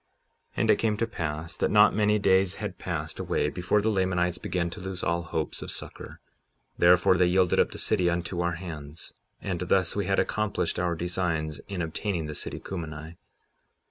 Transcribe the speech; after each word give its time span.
57:12 0.53 0.53
And 0.57 0.71
it 0.71 0.75
came 0.79 0.97
to 0.97 1.05
pass 1.05 1.55
that 1.57 1.69
not 1.69 1.93
many 1.93 2.17
days 2.17 2.55
had 2.55 2.79
passed 2.79 3.19
away 3.19 3.49
before 3.51 3.83
the 3.83 3.91
Lamanites 3.91 4.39
began 4.39 4.71
to 4.71 4.79
lose 4.79 5.03
all 5.03 5.21
hopes 5.21 5.61
of 5.61 5.69
succor; 5.69 6.19
therefore 6.75 7.17
they 7.19 7.27
yielded 7.27 7.59
up 7.59 7.69
the 7.69 7.77
city 7.77 8.09
unto 8.09 8.41
our 8.41 8.53
hands; 8.55 9.13
and 9.43 9.59
thus 9.59 9.95
we 9.95 10.07
had 10.07 10.17
accomplished 10.17 10.79
our 10.79 10.95
designs 10.95 11.59
in 11.67 11.83
obtaining 11.83 12.25
the 12.25 12.33
city 12.33 12.59
Cumeni. 12.59 13.17